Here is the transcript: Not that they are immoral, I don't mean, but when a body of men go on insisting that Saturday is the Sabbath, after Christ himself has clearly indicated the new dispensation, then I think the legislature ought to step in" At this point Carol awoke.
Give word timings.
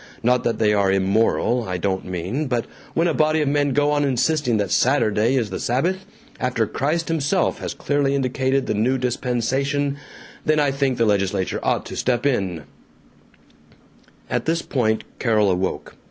Not 0.23 0.43
that 0.45 0.57
they 0.57 0.73
are 0.73 0.91
immoral, 0.91 1.65
I 1.69 1.77
don't 1.77 2.05
mean, 2.05 2.47
but 2.47 2.65
when 2.95 3.07
a 3.07 3.13
body 3.13 3.39
of 3.41 3.47
men 3.49 3.69
go 3.71 3.91
on 3.91 4.03
insisting 4.03 4.57
that 4.57 4.71
Saturday 4.71 5.35
is 5.35 5.51
the 5.51 5.59
Sabbath, 5.59 6.07
after 6.39 6.65
Christ 6.65 7.07
himself 7.07 7.59
has 7.59 7.75
clearly 7.75 8.15
indicated 8.15 8.65
the 8.65 8.73
new 8.73 8.97
dispensation, 8.97 9.97
then 10.43 10.59
I 10.59 10.71
think 10.71 10.97
the 10.97 11.05
legislature 11.05 11.59
ought 11.61 11.85
to 11.85 11.95
step 11.95 12.25
in" 12.25 12.63
At 14.31 14.45
this 14.45 14.63
point 14.63 15.03
Carol 15.19 15.51
awoke. 15.51 15.93